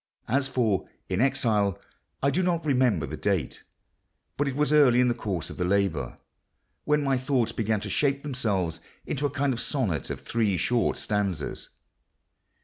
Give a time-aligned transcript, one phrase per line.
[0.27, 1.79] As for In Exile,
[2.23, 7.03] I do not remember the date—but it was early in the course of the labour—when
[7.03, 11.69] my thoughts began to shape themselves into a kind of sonnet of three short stanzas.